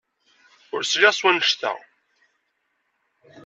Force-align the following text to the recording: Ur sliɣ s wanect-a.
Ur 0.75 0.81
sliɣ 0.85 1.11
s 1.13 1.21
wanect-a. 1.23 1.73